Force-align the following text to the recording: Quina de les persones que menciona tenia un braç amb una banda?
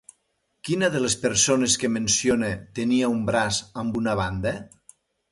Quina 0.67 0.87
de 0.93 1.01
les 1.01 1.15
persones 1.25 1.75
que 1.83 1.91
menciona 1.97 2.49
tenia 2.79 3.09
un 3.15 3.19
braç 3.27 3.59
amb 3.83 4.01
una 4.01 4.17
banda? 4.21 4.55